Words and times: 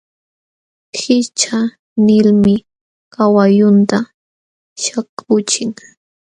Hishcha 1.01 1.57
nilmi 2.05 2.55
kawallunta 3.13 3.97
śhaakuuchin. 4.81 5.71